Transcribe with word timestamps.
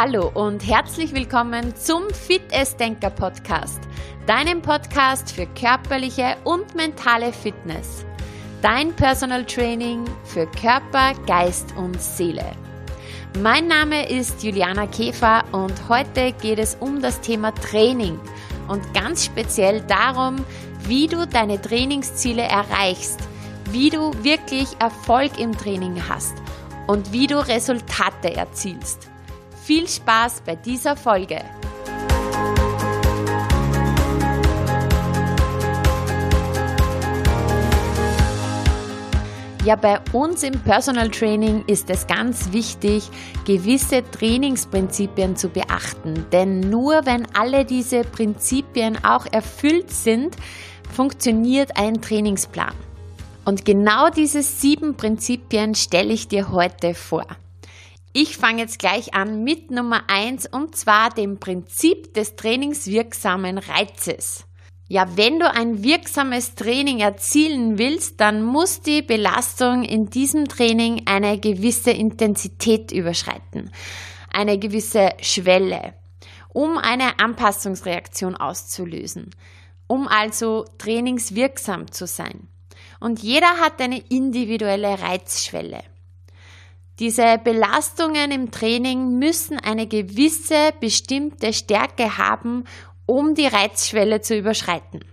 Hallo 0.00 0.30
und 0.32 0.64
herzlich 0.64 1.12
willkommen 1.12 1.74
zum 1.74 2.08
Fit 2.10 2.42
Denker 2.78 3.10
Podcast, 3.10 3.80
deinem 4.28 4.62
Podcast 4.62 5.32
für 5.32 5.46
körperliche 5.46 6.36
und 6.44 6.76
mentale 6.76 7.32
Fitness. 7.32 8.06
Dein 8.62 8.94
Personal 8.94 9.44
Training 9.44 10.04
für 10.22 10.46
Körper, 10.46 11.14
Geist 11.26 11.74
und 11.76 12.00
Seele. 12.00 12.44
Mein 13.42 13.66
Name 13.66 14.08
ist 14.08 14.40
Juliana 14.44 14.86
Käfer 14.86 15.42
und 15.50 15.88
heute 15.88 16.30
geht 16.30 16.60
es 16.60 16.76
um 16.78 17.02
das 17.02 17.20
Thema 17.20 17.52
Training 17.52 18.20
und 18.68 18.94
ganz 18.94 19.24
speziell 19.24 19.80
darum, 19.80 20.36
wie 20.84 21.08
du 21.08 21.26
deine 21.26 21.60
Trainingsziele 21.60 22.42
erreichst, 22.42 23.18
wie 23.72 23.90
du 23.90 24.12
wirklich 24.22 24.68
Erfolg 24.78 25.40
im 25.40 25.58
Training 25.58 26.00
hast 26.08 26.34
und 26.86 27.12
wie 27.12 27.26
du 27.26 27.44
Resultate 27.44 28.36
erzielst. 28.36 29.10
Viel 29.68 29.86
Spaß 29.86 30.40
bei 30.46 30.56
dieser 30.56 30.96
Folge! 30.96 31.44
Ja, 39.66 39.76
bei 39.76 40.00
uns 40.12 40.42
im 40.42 40.58
Personal 40.62 41.10
Training 41.10 41.64
ist 41.66 41.90
es 41.90 42.06
ganz 42.06 42.50
wichtig, 42.50 43.10
gewisse 43.44 44.02
Trainingsprinzipien 44.10 45.36
zu 45.36 45.50
beachten. 45.50 46.24
Denn 46.32 46.60
nur 46.60 47.04
wenn 47.04 47.26
alle 47.34 47.66
diese 47.66 48.04
Prinzipien 48.04 49.04
auch 49.04 49.26
erfüllt 49.30 49.90
sind, 49.90 50.34
funktioniert 50.96 51.76
ein 51.76 52.00
Trainingsplan. 52.00 52.72
Und 53.44 53.66
genau 53.66 54.08
diese 54.08 54.42
sieben 54.42 54.96
Prinzipien 54.96 55.74
stelle 55.74 56.14
ich 56.14 56.26
dir 56.26 56.52
heute 56.52 56.94
vor. 56.94 57.26
Ich 58.12 58.36
fange 58.38 58.62
jetzt 58.62 58.78
gleich 58.78 59.14
an 59.14 59.44
mit 59.44 59.70
Nummer 59.70 60.04
eins 60.08 60.46
und 60.46 60.76
zwar 60.76 61.10
dem 61.10 61.38
Prinzip 61.38 62.14
des 62.14 62.36
trainingswirksamen 62.36 63.58
Reizes. 63.58 64.44
Ja, 64.90 65.06
wenn 65.16 65.38
du 65.38 65.50
ein 65.50 65.82
wirksames 65.84 66.54
Training 66.54 67.00
erzielen 67.00 67.76
willst, 67.76 68.22
dann 68.22 68.42
muss 68.42 68.80
die 68.80 69.02
Belastung 69.02 69.84
in 69.84 70.08
diesem 70.08 70.48
Training 70.48 71.02
eine 71.04 71.38
gewisse 71.38 71.90
Intensität 71.90 72.90
überschreiten, 72.90 73.70
eine 74.32 74.58
gewisse 74.58 75.10
Schwelle, 75.20 75.92
um 76.48 76.78
eine 76.78 77.18
Anpassungsreaktion 77.18 78.34
auszulösen, 78.34 79.28
um 79.86 80.08
also 80.08 80.64
trainingswirksam 80.78 81.92
zu 81.92 82.06
sein. 82.06 82.48
Und 82.98 83.22
jeder 83.22 83.60
hat 83.60 83.82
eine 83.82 83.98
individuelle 84.08 85.02
Reizschwelle. 85.02 85.82
Diese 86.98 87.38
Belastungen 87.38 88.32
im 88.32 88.50
Training 88.50 89.18
müssen 89.18 89.58
eine 89.60 89.86
gewisse 89.86 90.72
bestimmte 90.80 91.52
Stärke 91.52 92.18
haben, 92.18 92.64
um 93.06 93.34
die 93.34 93.46
Reizschwelle 93.46 94.20
zu 94.20 94.36
überschreiten. 94.36 95.04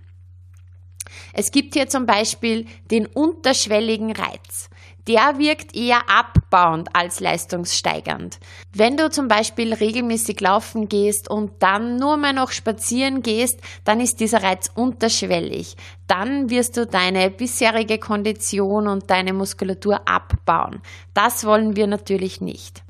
Es 1.33 1.51
gibt 1.51 1.75
hier 1.75 1.87
zum 1.87 2.05
Beispiel 2.05 2.65
den 2.89 3.05
unterschwelligen 3.05 4.11
Reiz 4.11 4.69
der 5.07 5.37
wirkt 5.37 5.75
eher 5.75 6.01
abbauend 6.09 6.89
als 6.93 7.19
leistungssteigernd. 7.19 8.39
Wenn 8.73 8.97
du 8.97 9.09
zum 9.09 9.27
Beispiel 9.27 9.73
regelmäßig 9.73 10.41
laufen 10.41 10.89
gehst 10.89 11.29
und 11.29 11.51
dann 11.59 11.97
nur 11.97 12.17
mal 12.17 12.33
noch 12.33 12.51
spazieren 12.51 13.21
gehst, 13.21 13.59
dann 13.83 13.99
ist 13.99 14.19
dieser 14.19 14.43
Reiz 14.43 14.71
unterschwellig. 14.73 15.75
Dann 16.07 16.49
wirst 16.49 16.77
du 16.77 16.85
deine 16.85 17.29
bisherige 17.29 17.99
Kondition 17.99 18.87
und 18.87 19.09
deine 19.09 19.33
Muskulatur 19.33 20.07
abbauen. 20.07 20.81
Das 21.13 21.45
wollen 21.45 21.75
wir 21.75 21.87
natürlich 21.87 22.41
nicht. 22.41 22.83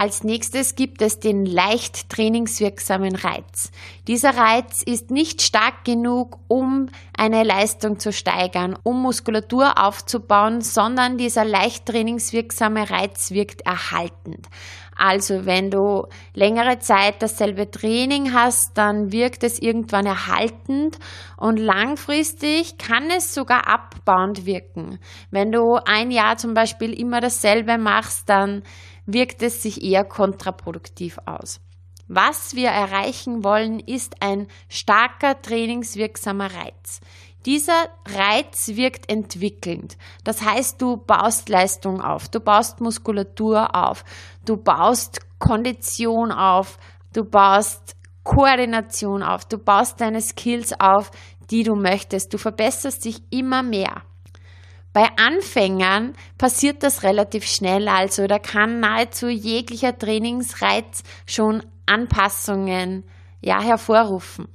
Als 0.00 0.24
nächstes 0.24 0.76
gibt 0.76 1.02
es 1.02 1.20
den 1.20 1.44
leicht 1.44 2.08
trainingswirksamen 2.08 3.16
Reiz. 3.16 3.70
Dieser 4.08 4.34
Reiz 4.34 4.82
ist 4.82 5.10
nicht 5.10 5.42
stark 5.42 5.84
genug, 5.84 6.38
um 6.48 6.88
eine 7.14 7.42
Leistung 7.42 7.98
zu 7.98 8.10
steigern, 8.10 8.78
um 8.82 9.02
Muskulatur 9.02 9.74
aufzubauen, 9.76 10.62
sondern 10.62 11.18
dieser 11.18 11.44
leicht 11.44 11.84
trainingswirksame 11.84 12.88
Reiz 12.88 13.32
wirkt 13.32 13.60
erhaltend. 13.66 14.46
Also 14.96 15.44
wenn 15.44 15.70
du 15.70 16.06
längere 16.34 16.78
Zeit 16.78 17.22
dasselbe 17.22 17.70
Training 17.70 18.32
hast, 18.32 18.72
dann 18.76 19.12
wirkt 19.12 19.44
es 19.44 19.58
irgendwann 19.58 20.06
erhaltend 20.06 20.98
und 21.36 21.58
langfristig 21.58 22.78
kann 22.78 23.10
es 23.10 23.34
sogar 23.34 23.66
abbauend 23.66 24.46
wirken. 24.46 24.98
Wenn 25.30 25.52
du 25.52 25.78
ein 25.84 26.10
Jahr 26.10 26.38
zum 26.38 26.54
Beispiel 26.54 26.98
immer 26.98 27.20
dasselbe 27.20 27.78
machst, 27.78 28.28
dann 28.28 28.62
wirkt 29.06 29.42
es 29.42 29.62
sich 29.62 29.82
eher 29.82 30.04
kontraproduktiv 30.04 31.18
aus. 31.26 31.60
Was 32.08 32.56
wir 32.56 32.70
erreichen 32.70 33.44
wollen, 33.44 33.78
ist 33.78 34.20
ein 34.20 34.48
starker 34.68 35.40
trainingswirksamer 35.40 36.50
Reiz. 36.52 37.00
Dieser 37.46 37.88
Reiz 38.06 38.68
wirkt 38.74 39.10
entwickelnd. 39.10 39.96
Das 40.24 40.42
heißt, 40.42 40.82
du 40.82 40.98
baust 40.98 41.48
Leistung 41.48 42.00
auf, 42.02 42.28
du 42.28 42.40
baust 42.40 42.80
Muskulatur 42.80 43.74
auf, 43.74 44.04
du 44.44 44.56
baust 44.56 45.20
Kondition 45.38 46.32
auf, 46.32 46.78
du 47.12 47.24
baust 47.24 47.96
Koordination 48.24 49.22
auf, 49.22 49.46
du 49.46 49.56
baust 49.56 50.00
deine 50.00 50.20
Skills 50.20 50.78
auf, 50.78 51.10
die 51.50 51.62
du 51.62 51.74
möchtest. 51.74 52.32
Du 52.32 52.38
verbesserst 52.38 53.04
dich 53.04 53.22
immer 53.30 53.62
mehr. 53.62 54.02
Bei 54.92 55.08
Anfängern 55.16 56.14
passiert 56.36 56.82
das 56.82 57.04
relativ 57.04 57.44
schnell, 57.46 57.86
also 57.88 58.26
da 58.26 58.38
kann 58.38 58.80
nahezu 58.80 59.28
jeglicher 59.28 59.96
Trainingsreiz 59.96 61.02
schon 61.26 61.62
Anpassungen 61.86 63.04
ja, 63.40 63.62
hervorrufen. 63.62 64.48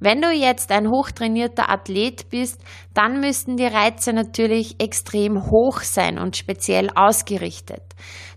Wenn 0.00 0.20
du 0.20 0.30
jetzt 0.30 0.72
ein 0.72 0.88
hochtrainierter 0.88 1.70
Athlet 1.70 2.28
bist, 2.30 2.62
dann 2.94 3.20
müssten 3.20 3.56
die 3.56 3.66
Reize 3.66 4.12
natürlich 4.12 4.80
extrem 4.80 5.50
hoch 5.50 5.80
sein 5.80 6.18
und 6.18 6.36
speziell 6.36 6.90
ausgerichtet. 6.94 7.82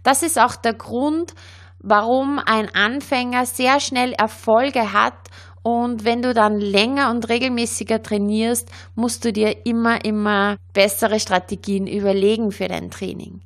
Das 0.04 0.24
ist 0.24 0.40
auch 0.40 0.56
der 0.56 0.74
Grund, 0.74 1.34
warum 1.80 2.40
ein 2.40 2.74
Anfänger 2.74 3.46
sehr 3.46 3.80
schnell 3.80 4.14
Erfolge 4.14 4.94
hat 4.94 5.18
und 5.68 6.06
wenn 6.06 6.22
du 6.22 6.34
dann 6.34 6.62
länger 6.62 7.12
und 7.12 7.28
regelmäßiger 7.28 8.02
trainierst, 8.02 8.72
musst 8.96 9.26
du 9.26 9.34
dir 9.34 9.66
immer, 9.66 10.06
immer 10.06 10.56
bessere 10.72 11.20
Strategien 11.20 11.88
überlegen 11.88 12.54
für 12.54 12.70
dein 12.70 12.90
Training. 12.90 13.42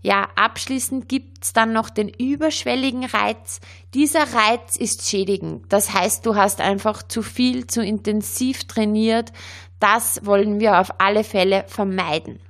Ja, 0.00 0.28
abschließend 0.34 1.10
gibt's 1.10 1.52
dann 1.52 1.74
noch 1.74 1.90
den 1.90 2.08
überschwelligen 2.08 3.04
Reiz. 3.04 3.60
Dieser 3.92 4.32
Reiz 4.32 4.76
ist 4.76 5.10
schädigend. 5.10 5.66
Das 5.68 5.92
heißt, 5.92 6.24
du 6.24 6.36
hast 6.36 6.62
einfach 6.62 7.02
zu 7.02 7.20
viel, 7.20 7.66
zu 7.66 7.84
intensiv 7.84 8.64
trainiert. 8.64 9.30
Das 9.78 10.24
wollen 10.24 10.60
wir 10.60 10.80
auf 10.80 10.98
alle 11.02 11.22
Fälle 11.22 11.64
vermeiden. 11.66 12.40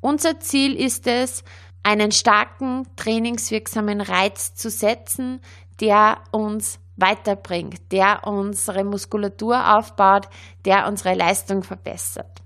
Unser 0.00 0.40
Ziel 0.40 0.74
ist 0.74 1.06
es, 1.06 1.44
einen 1.82 2.10
starken, 2.10 2.86
trainingswirksamen 2.96 4.00
Reiz 4.00 4.54
zu 4.54 4.70
setzen, 4.70 5.42
der 5.78 6.22
uns 6.30 6.78
weiterbringt, 6.96 7.92
der 7.92 8.26
unsere 8.26 8.84
Muskulatur 8.84 9.76
aufbaut, 9.76 10.28
der 10.64 10.86
unsere 10.88 11.14
Leistung 11.14 11.62
verbessert. 11.62 12.42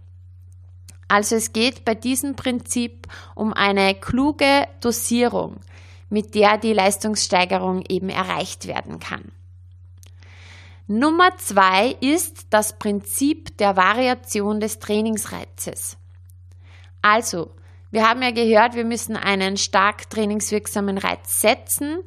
Also 1.08 1.36
es 1.36 1.52
geht 1.52 1.84
bei 1.84 1.94
diesem 1.94 2.36
Prinzip 2.36 3.08
um 3.34 3.52
eine 3.52 3.94
kluge 3.94 4.68
Dosierung, 4.80 5.60
mit 6.08 6.34
der 6.34 6.58
die 6.58 6.72
Leistungssteigerung 6.72 7.84
eben 7.88 8.08
erreicht 8.08 8.66
werden 8.66 9.00
kann. 9.00 9.32
Nummer 10.86 11.36
zwei 11.36 11.96
ist 12.00 12.48
das 12.50 12.76
Prinzip 12.78 13.56
der 13.58 13.76
Variation 13.76 14.58
des 14.58 14.80
Trainingsreizes. 14.80 15.96
Also, 17.00 17.52
wir 17.92 18.08
haben 18.08 18.22
ja 18.22 18.30
gehört, 18.30 18.74
wir 18.74 18.84
müssen 18.84 19.16
einen 19.16 19.56
stark 19.56 20.10
trainingswirksamen 20.10 20.98
Reiz 20.98 21.40
setzen. 21.40 21.98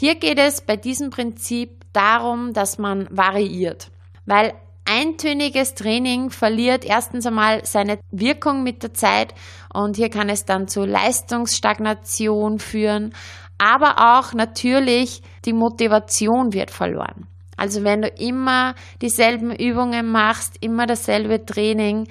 Hier 0.00 0.14
geht 0.14 0.38
es 0.38 0.62
bei 0.62 0.78
diesem 0.78 1.10
Prinzip 1.10 1.84
darum, 1.92 2.54
dass 2.54 2.78
man 2.78 3.06
variiert, 3.10 3.90
weil 4.24 4.54
eintöniges 4.86 5.74
Training 5.74 6.30
verliert 6.30 6.86
erstens 6.86 7.26
einmal 7.26 7.66
seine 7.66 7.98
Wirkung 8.10 8.62
mit 8.62 8.82
der 8.82 8.94
Zeit 8.94 9.34
und 9.74 9.96
hier 9.96 10.08
kann 10.08 10.30
es 10.30 10.46
dann 10.46 10.68
zu 10.68 10.86
Leistungsstagnation 10.86 12.60
führen, 12.60 13.12
aber 13.58 14.16
auch 14.16 14.32
natürlich 14.32 15.20
die 15.44 15.52
Motivation 15.52 16.54
wird 16.54 16.70
verloren. 16.70 17.26
Also 17.58 17.84
wenn 17.84 18.00
du 18.00 18.08
immer 18.08 18.74
dieselben 19.02 19.54
Übungen 19.54 20.10
machst, 20.10 20.56
immer 20.62 20.86
dasselbe 20.86 21.44
Training, 21.44 22.08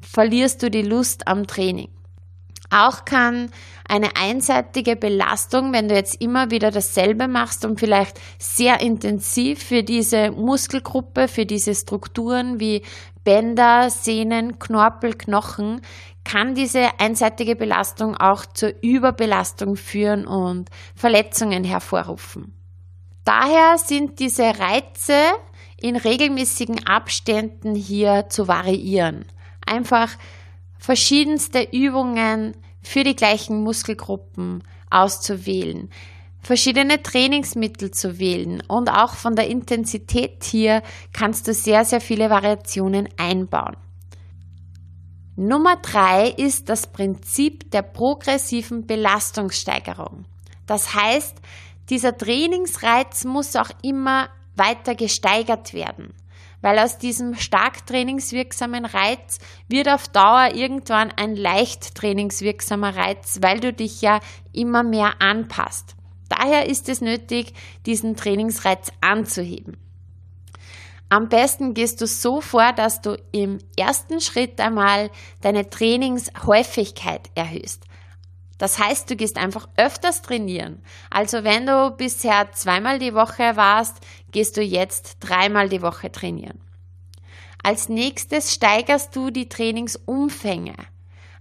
verlierst 0.00 0.60
du 0.64 0.72
die 0.72 0.82
Lust 0.82 1.28
am 1.28 1.46
Training. 1.46 1.90
Auch 2.70 3.04
kann 3.04 3.50
eine 3.88 4.16
einseitige 4.16 4.94
Belastung, 4.96 5.72
wenn 5.72 5.88
du 5.88 5.94
jetzt 5.94 6.20
immer 6.20 6.50
wieder 6.50 6.70
dasselbe 6.70 7.26
machst 7.26 7.64
und 7.64 7.80
vielleicht 7.80 8.20
sehr 8.38 8.80
intensiv 8.80 9.62
für 9.62 9.82
diese 9.82 10.30
Muskelgruppe, 10.30 11.28
für 11.28 11.46
diese 11.46 11.74
Strukturen 11.74 12.60
wie 12.60 12.82
Bänder, 13.24 13.88
Sehnen, 13.90 14.58
Knorpel, 14.58 15.14
Knochen, 15.14 15.80
kann 16.24 16.54
diese 16.54 16.90
einseitige 16.98 17.56
Belastung 17.56 18.14
auch 18.16 18.44
zur 18.44 18.72
Überbelastung 18.82 19.76
führen 19.76 20.26
und 20.26 20.68
Verletzungen 20.94 21.64
hervorrufen. 21.64 22.54
Daher 23.24 23.78
sind 23.78 24.18
diese 24.18 24.44
Reize 24.58 25.14
in 25.80 25.96
regelmäßigen 25.96 26.86
Abständen 26.86 27.74
hier 27.74 28.26
zu 28.28 28.48
variieren. 28.48 29.24
Einfach 29.66 30.10
verschiedenste 30.78 31.68
Übungen 31.72 32.56
für 32.82 33.04
die 33.04 33.16
gleichen 33.16 33.62
Muskelgruppen 33.62 34.64
auszuwählen, 34.90 35.90
verschiedene 36.40 37.02
Trainingsmittel 37.02 37.90
zu 37.90 38.18
wählen 38.18 38.62
und 38.68 38.88
auch 38.88 39.14
von 39.14 39.34
der 39.34 39.48
Intensität 39.48 40.44
hier 40.44 40.82
kannst 41.12 41.48
du 41.48 41.52
sehr, 41.52 41.84
sehr 41.84 42.00
viele 42.00 42.30
Variationen 42.30 43.08
einbauen. 43.18 43.76
Nummer 45.36 45.76
drei 45.76 46.30
ist 46.30 46.68
das 46.68 46.88
Prinzip 46.88 47.70
der 47.70 47.82
progressiven 47.82 48.86
Belastungssteigerung. 48.86 50.24
Das 50.66 50.94
heißt, 50.94 51.36
dieser 51.90 52.16
Trainingsreiz 52.16 53.24
muss 53.24 53.54
auch 53.54 53.70
immer 53.82 54.30
weiter 54.56 54.94
gesteigert 54.94 55.74
werden, 55.74 56.12
weil 56.60 56.78
aus 56.78 56.98
diesem 56.98 57.34
stark 57.34 57.86
trainingswirksamen 57.86 58.84
Reiz 58.84 59.38
wird 59.68 59.88
auf 59.88 60.08
Dauer 60.08 60.50
irgendwann 60.54 61.12
ein 61.12 61.36
leicht 61.36 61.94
trainingswirksamer 61.94 62.96
Reiz, 62.96 63.38
weil 63.42 63.60
du 63.60 63.72
dich 63.72 64.00
ja 64.02 64.20
immer 64.52 64.82
mehr 64.82 65.20
anpasst. 65.20 65.94
Daher 66.28 66.66
ist 66.66 66.88
es 66.88 67.00
nötig, 67.00 67.54
diesen 67.86 68.16
Trainingsreiz 68.16 68.92
anzuheben. 69.00 69.76
Am 71.10 71.30
besten 71.30 71.72
gehst 71.72 72.02
du 72.02 72.06
so 72.06 72.42
vor, 72.42 72.72
dass 72.74 73.00
du 73.00 73.16
im 73.32 73.58
ersten 73.78 74.20
Schritt 74.20 74.60
einmal 74.60 75.10
deine 75.40 75.70
Trainingshäufigkeit 75.70 77.30
erhöhst. 77.34 77.84
Das 78.58 78.78
heißt, 78.78 79.08
du 79.08 79.16
gehst 79.16 79.38
einfach 79.38 79.68
öfters 79.76 80.20
trainieren. 80.20 80.82
Also 81.10 81.44
wenn 81.44 81.64
du 81.64 81.92
bisher 81.96 82.50
zweimal 82.52 82.98
die 82.98 83.14
Woche 83.14 83.56
warst, 83.56 84.04
gehst 84.32 84.56
du 84.56 84.62
jetzt 84.62 85.18
dreimal 85.20 85.68
die 85.68 85.82
Woche 85.82 86.10
trainieren. 86.12 86.60
Als 87.62 87.88
nächstes 87.88 88.54
steigerst 88.54 89.14
du 89.16 89.30
die 89.30 89.48
Trainingsumfänge. 89.48 90.74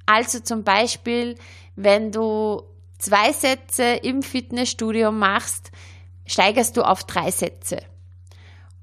Also 0.06 0.40
zum 0.40 0.64
Beispiel, 0.64 1.36
wenn 1.76 2.12
du 2.12 2.64
zwei 2.98 3.32
Sätze 3.32 3.84
im 3.84 4.24
Fitnessstudio 4.24 5.12
machst, 5.12 5.72
steigerst 6.26 6.76
du 6.78 6.82
auf 6.82 7.04
drei 7.04 7.32
Sätze. 7.32 7.84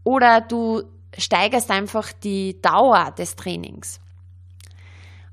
Oder 0.05 0.41
du 0.41 0.85
steigerst 1.17 1.71
einfach 1.71 2.12
die 2.12 2.61
Dauer 2.61 3.12
des 3.12 3.37
Trainings. 3.37 4.01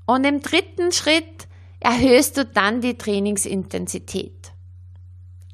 Und 0.06 0.24
im 0.24 0.40
dritten 0.40 0.92
Schritt 0.92 1.46
erhöhst 1.80 2.36
du 2.36 2.44
dann 2.44 2.80
die 2.80 2.96
Trainingsintensität. 2.96 4.51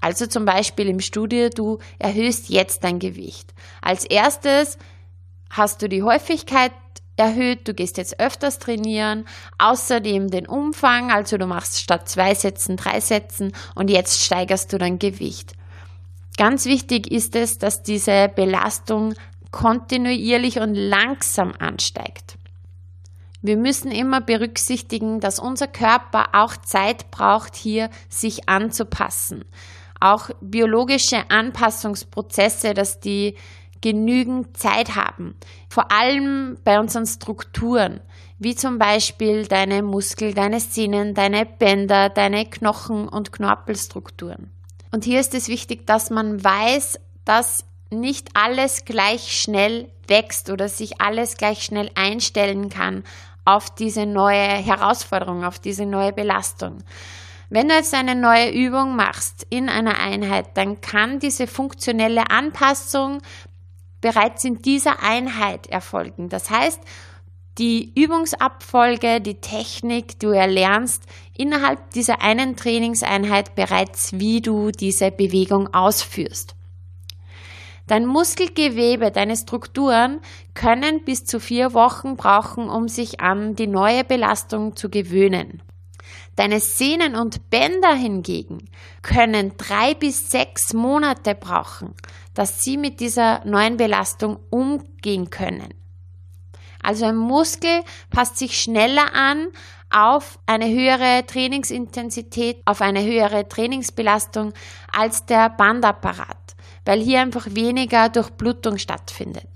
Also 0.08 0.26
zum 0.26 0.46
Beispiel 0.46 0.88
im 0.88 1.00
Studio, 1.00 1.50
du 1.50 1.80
erhöhst 1.98 2.48
jetzt 2.48 2.82
dein 2.82 2.98
Gewicht. 2.98 3.52
Als 3.82 4.06
erstes 4.06 4.78
hast 5.50 5.82
du 5.82 5.88
die 5.90 6.02
Häufigkeit 6.02 6.72
erhöht, 7.18 7.68
du 7.68 7.74
gehst 7.74 7.98
jetzt 7.98 8.18
öfters 8.18 8.58
trainieren, 8.58 9.26
außerdem 9.58 10.30
den 10.30 10.46
Umfang, 10.46 11.10
also 11.10 11.36
du 11.36 11.44
machst 11.44 11.78
statt 11.82 12.08
zwei 12.08 12.34
Sätzen 12.34 12.78
drei 12.78 13.00
Sätzen 13.00 13.52
und 13.74 13.90
jetzt 13.90 14.24
steigerst 14.24 14.72
du 14.72 14.78
dein 14.78 14.98
Gewicht. 14.98 15.52
Ganz 16.38 16.64
wichtig 16.64 17.12
ist 17.12 17.36
es, 17.36 17.58
dass 17.58 17.82
diese 17.82 18.30
Belastung 18.34 19.12
kontinuierlich 19.50 20.58
und 20.58 20.74
langsam 20.74 21.52
ansteigt. 21.58 22.38
Wir 23.42 23.58
müssen 23.58 23.92
immer 23.92 24.22
berücksichtigen, 24.22 25.20
dass 25.20 25.38
unser 25.38 25.66
Körper 25.66 26.28
auch 26.32 26.56
Zeit 26.56 27.10
braucht, 27.10 27.56
hier 27.56 27.90
sich 28.08 28.48
anzupassen. 28.48 29.44
Auch 30.00 30.30
biologische 30.40 31.30
Anpassungsprozesse, 31.30 32.74
dass 32.74 33.00
die 33.00 33.34
genügend 33.80 34.56
Zeit 34.56 34.96
haben. 34.96 35.36
Vor 35.68 35.92
allem 35.92 36.58
bei 36.64 36.80
unseren 36.80 37.06
Strukturen, 37.06 38.00
wie 38.38 38.54
zum 38.54 38.78
Beispiel 38.78 39.46
deine 39.46 39.82
Muskel, 39.82 40.34
deine 40.34 40.60
Sehnen, 40.60 41.14
deine 41.14 41.46
Bänder, 41.46 42.08
deine 42.08 42.46
Knochen- 42.46 43.08
und 43.08 43.32
Knorpelstrukturen. 43.32 44.50
Und 44.90 45.04
hier 45.04 45.20
ist 45.20 45.34
es 45.34 45.48
wichtig, 45.48 45.86
dass 45.86 46.10
man 46.10 46.42
weiß, 46.42 46.98
dass 47.24 47.64
nicht 47.90 48.30
alles 48.34 48.84
gleich 48.84 49.38
schnell 49.38 49.90
wächst 50.06 50.50
oder 50.50 50.68
sich 50.68 51.00
alles 51.00 51.36
gleich 51.36 51.62
schnell 51.62 51.90
einstellen 51.94 52.68
kann 52.68 53.04
auf 53.44 53.74
diese 53.74 54.06
neue 54.06 54.36
Herausforderung, 54.36 55.44
auf 55.44 55.58
diese 55.58 55.86
neue 55.86 56.12
Belastung. 56.12 56.78
Wenn 57.50 57.68
du 57.68 57.74
jetzt 57.74 57.94
eine 57.94 58.14
neue 58.14 58.50
Übung 58.50 58.94
machst 58.94 59.46
in 59.48 59.70
einer 59.70 59.98
Einheit, 59.98 60.56
dann 60.56 60.82
kann 60.82 61.18
diese 61.18 61.46
funktionelle 61.46 62.30
Anpassung 62.30 63.22
bereits 64.02 64.44
in 64.44 64.60
dieser 64.60 65.02
Einheit 65.02 65.66
erfolgen. 65.66 66.28
Das 66.28 66.50
heißt, 66.50 66.80
die 67.56 67.92
Übungsabfolge, 67.94 69.20
die 69.20 69.40
Technik, 69.40 70.20
du 70.20 70.28
erlernst 70.28 71.04
innerhalb 71.36 71.90
dieser 71.90 72.22
einen 72.22 72.54
Trainingseinheit 72.54 73.54
bereits, 73.54 74.12
wie 74.12 74.40
du 74.40 74.70
diese 74.70 75.10
Bewegung 75.10 75.72
ausführst. 75.72 76.54
Dein 77.88 78.04
Muskelgewebe, 78.04 79.10
deine 79.10 79.36
Strukturen 79.36 80.20
können 80.52 81.02
bis 81.04 81.24
zu 81.24 81.40
vier 81.40 81.72
Wochen 81.72 82.16
brauchen, 82.16 82.68
um 82.68 82.86
sich 82.86 83.20
an 83.20 83.56
die 83.56 83.66
neue 83.66 84.04
Belastung 84.04 84.76
zu 84.76 84.90
gewöhnen. 84.90 85.62
Deine 86.36 86.60
Sehnen 86.60 87.16
und 87.16 87.50
Bänder 87.50 87.94
hingegen 87.94 88.68
können 89.02 89.56
drei 89.56 89.94
bis 89.94 90.30
sechs 90.30 90.72
Monate 90.72 91.34
brauchen, 91.34 91.94
dass 92.34 92.62
sie 92.62 92.76
mit 92.76 93.00
dieser 93.00 93.44
neuen 93.44 93.76
Belastung 93.76 94.38
umgehen 94.50 95.30
können. 95.30 95.74
Also 96.82 97.06
ein 97.06 97.16
Muskel 97.16 97.82
passt 98.10 98.38
sich 98.38 98.60
schneller 98.60 99.14
an 99.14 99.48
auf 99.90 100.38
eine 100.46 100.68
höhere 100.68 101.26
Trainingsintensität, 101.26 102.62
auf 102.66 102.80
eine 102.82 103.02
höhere 103.02 103.48
Trainingsbelastung 103.48 104.52
als 104.92 105.26
der 105.26 105.50
Bandapparat 105.50 106.48
weil 106.88 107.02
hier 107.02 107.20
einfach 107.20 107.48
weniger 107.50 108.08
Durchblutung 108.08 108.78
stattfindet. 108.78 109.46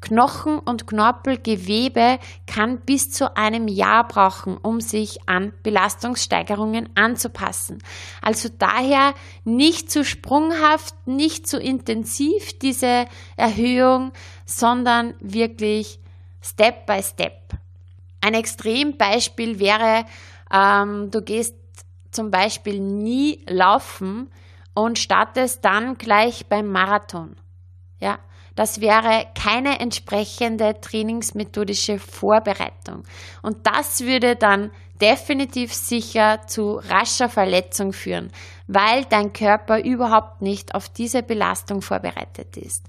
Knochen 0.00 0.58
und 0.58 0.86
Knorpelgewebe 0.86 2.18
kann 2.46 2.80
bis 2.80 3.10
zu 3.10 3.36
einem 3.36 3.68
Jahr 3.68 4.08
brauchen, 4.08 4.56
um 4.56 4.80
sich 4.80 5.28
an 5.28 5.52
Belastungssteigerungen 5.62 6.88
anzupassen. 6.94 7.82
Also 8.22 8.48
daher 8.58 9.12
nicht 9.44 9.90
zu 9.90 10.02
sprunghaft, 10.02 10.94
nicht 11.06 11.46
zu 11.46 11.60
intensiv 11.60 12.58
diese 12.58 13.04
Erhöhung, 13.36 14.12
sondern 14.46 15.12
wirklich 15.20 15.98
Step 16.40 16.86
by 16.86 17.02
Step. 17.02 17.50
Ein 18.22 18.32
Extrembeispiel 18.32 19.58
wäre, 19.58 20.06
ähm, 20.50 21.10
du 21.10 21.20
gehst 21.20 21.54
zum 22.12 22.30
Beispiel 22.30 22.80
nie 22.80 23.44
laufen, 23.46 24.30
und 24.78 24.98
startest 24.98 25.64
dann 25.64 25.96
gleich 25.96 26.46
beim 26.46 26.66
Marathon. 26.66 27.36
Ja, 28.00 28.18
das 28.54 28.80
wäre 28.80 29.26
keine 29.40 29.80
entsprechende 29.80 30.80
trainingsmethodische 30.80 31.98
Vorbereitung. 31.98 33.04
Und 33.42 33.66
das 33.66 34.00
würde 34.02 34.36
dann 34.36 34.70
definitiv 35.00 35.72
sicher 35.72 36.40
zu 36.46 36.80
rascher 36.88 37.28
Verletzung 37.28 37.92
führen, 37.92 38.32
weil 38.66 39.04
dein 39.04 39.32
Körper 39.32 39.82
überhaupt 39.82 40.42
nicht 40.42 40.74
auf 40.74 40.88
diese 40.88 41.22
Belastung 41.22 41.82
vorbereitet 41.82 42.56
ist. 42.56 42.86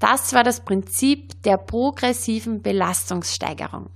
Das 0.00 0.32
war 0.32 0.44
das 0.44 0.64
Prinzip 0.64 1.42
der 1.42 1.56
progressiven 1.56 2.62
Belastungssteigerung. 2.62 3.90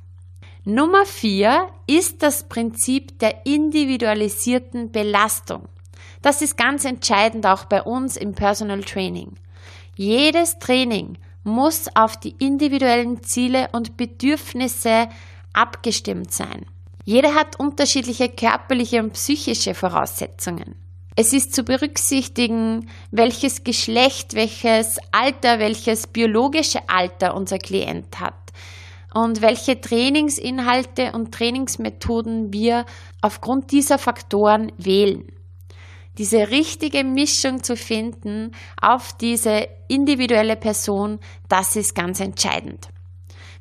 Nummer 0.65 1.05
vier 1.05 1.69
ist 1.89 2.23
das 2.23 2.49
Prinzip 2.49 3.19
der 3.19 3.45
individualisierten 3.47 4.93
Belastung. 4.93 5.69
Das 6.23 6.41
ist 6.41 6.57
ganz 6.57 6.85
entscheidend 6.85 7.47
auch 7.47 7.65
bei 7.65 7.83
uns 7.83 8.17
im 8.17 8.35
Personal 8.35 8.83
Training. 8.85 9.33
Jedes 9.97 10.59
Training 10.61 11.19
muss 11.43 11.89
auf 11.97 12.17
die 12.19 12.37
individuellen 12.39 13.23
Ziele 13.25 13.69
und 13.73 13.97
Bedürfnisse 13.97 15.09
abgestimmt 15.53 16.33
sein. 16.33 16.65
Jeder 17.05 17.35
hat 17.35 17.59
unterschiedliche 17.59 18.29
körperliche 18.29 19.03
und 19.03 19.15
psychische 19.15 19.75
Voraussetzungen. 19.75 20.77
Es 21.17 21.33
ist 21.33 21.53
zu 21.55 21.65
berücksichtigen, 21.65 22.89
welches 23.11 23.65
Geschlecht, 23.65 24.35
welches 24.35 24.99
Alter, 25.11 25.59
welches 25.59 26.07
biologische 26.07 26.89
Alter 26.89 27.35
unser 27.35 27.59
Klient 27.59 28.21
hat 28.21 28.35
und 29.13 29.43
welche 29.43 29.79
Trainingsinhalte 29.79 31.13
und 31.13 31.35
Trainingsmethoden 31.35 32.53
wir 32.53 32.87
aufgrund 33.21 33.73
dieser 33.73 33.99
Faktoren 33.99 34.73
wählen 34.79 35.25
diese 36.19 36.51
richtige 36.51 37.05
Mischung 37.05 37.63
zu 37.63 37.77
finden 37.77 38.53
auf 38.81 39.13
diese 39.17 39.69
individuelle 39.89 40.57
Person, 40.57 41.19
das 41.49 41.77
ist 41.77 41.95
ganz 41.95 42.21
entscheidend. 42.21 42.89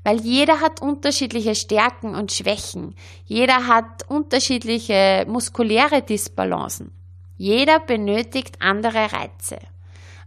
Weil 0.04 0.20
jeder 0.22 0.62
hat 0.62 0.82
unterschiedliche 0.82 1.56
Stärken 1.56 2.16
und 2.16 2.32
Schwächen. 2.32 2.96
Jeder 3.26 3.68
hat 3.68 4.10
unterschiedliche 4.10 5.26
muskuläre 5.28 6.02
Disbalancen. 6.02 6.92
Jeder 7.38 7.80
benötigt 7.80 8.62
andere 8.62 9.14
Reize. 9.14 9.60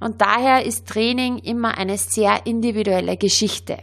und 0.00 0.20
daher 0.20 0.64
ist 0.66 0.86
Training 0.86 1.38
immer 1.38 1.78
eine 1.78 1.96
sehr 1.96 2.46
individuelle 2.46 3.16
Geschichte. 3.16 3.78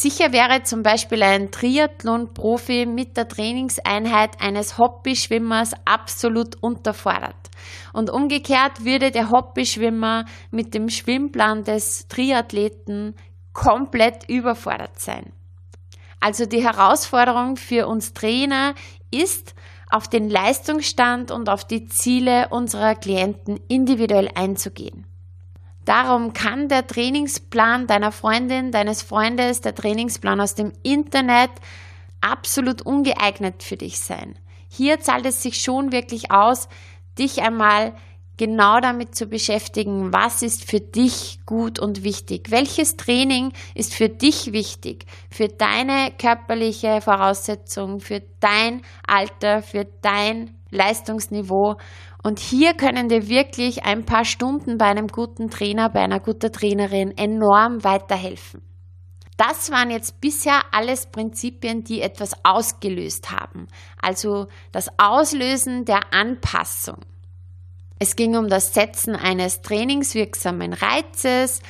Sicher 0.00 0.30
wäre 0.30 0.62
zum 0.62 0.84
Beispiel 0.84 1.24
ein 1.24 1.50
Triathlon-Profi 1.50 2.86
mit 2.86 3.16
der 3.16 3.26
Trainingseinheit 3.26 4.40
eines 4.40 4.78
Hobbyschwimmers 4.78 5.72
absolut 5.86 6.54
unterfordert. 6.62 7.34
Und 7.92 8.08
umgekehrt 8.08 8.84
würde 8.84 9.10
der 9.10 9.32
Hobbyschwimmer 9.32 10.24
mit 10.52 10.72
dem 10.72 10.88
Schwimmplan 10.88 11.64
des 11.64 12.06
Triathleten 12.06 13.16
komplett 13.52 14.28
überfordert 14.28 15.00
sein. 15.00 15.32
Also 16.20 16.46
die 16.46 16.62
Herausforderung 16.62 17.56
für 17.56 17.88
uns 17.88 18.12
Trainer 18.12 18.76
ist, 19.10 19.56
auf 19.90 20.06
den 20.06 20.30
Leistungsstand 20.30 21.32
und 21.32 21.48
auf 21.48 21.64
die 21.64 21.86
Ziele 21.86 22.50
unserer 22.50 22.94
Klienten 22.94 23.58
individuell 23.66 24.30
einzugehen. 24.32 25.07
Darum 25.88 26.34
kann 26.34 26.68
der 26.68 26.86
Trainingsplan 26.86 27.86
deiner 27.86 28.12
Freundin, 28.12 28.72
deines 28.72 29.00
Freundes, 29.00 29.62
der 29.62 29.74
Trainingsplan 29.74 30.38
aus 30.38 30.54
dem 30.54 30.70
Internet 30.82 31.48
absolut 32.20 32.82
ungeeignet 32.82 33.62
für 33.62 33.78
dich 33.78 33.98
sein. 33.98 34.38
Hier 34.68 35.00
zahlt 35.00 35.24
es 35.24 35.42
sich 35.42 35.62
schon 35.62 35.90
wirklich 35.90 36.30
aus, 36.30 36.68
dich 37.18 37.40
einmal 37.40 37.94
genau 38.36 38.80
damit 38.80 39.14
zu 39.14 39.28
beschäftigen, 39.28 40.12
was 40.12 40.42
ist 40.42 40.70
für 40.70 40.80
dich 40.80 41.40
gut 41.46 41.78
und 41.78 42.04
wichtig. 42.04 42.50
Welches 42.50 42.98
Training 42.98 43.54
ist 43.74 43.94
für 43.94 44.10
dich 44.10 44.52
wichtig, 44.52 45.06
für 45.30 45.48
deine 45.48 46.12
körperliche 46.20 47.00
Voraussetzung, 47.00 48.00
für 48.00 48.22
dein 48.40 48.82
Alter, 49.06 49.62
für 49.62 49.86
dein 50.02 50.54
Leistungsniveau. 50.70 51.76
Und 52.22 52.40
hier 52.40 52.74
können 52.74 53.08
dir 53.08 53.28
wirklich 53.28 53.84
ein 53.84 54.04
paar 54.04 54.24
Stunden 54.24 54.76
bei 54.76 54.86
einem 54.86 55.08
guten 55.08 55.50
Trainer, 55.50 55.88
bei 55.88 56.00
einer 56.00 56.20
guten 56.20 56.52
Trainerin 56.52 57.16
enorm 57.16 57.84
weiterhelfen. 57.84 58.62
Das 59.36 59.70
waren 59.70 59.90
jetzt 59.90 60.20
bisher 60.20 60.62
alles 60.72 61.06
Prinzipien, 61.06 61.84
die 61.84 62.02
etwas 62.02 62.44
ausgelöst 62.44 63.30
haben. 63.30 63.68
Also 64.02 64.48
das 64.72 64.88
Auslösen 64.98 65.84
der 65.84 66.12
Anpassung. 66.12 66.96
Es 68.00 68.16
ging 68.16 68.36
um 68.36 68.48
das 68.48 68.74
Setzen 68.74 69.14
eines 69.14 69.62
trainingswirksamen 69.62 70.72
Reizes, 70.72 71.60